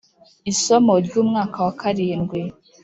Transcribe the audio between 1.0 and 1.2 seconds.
ry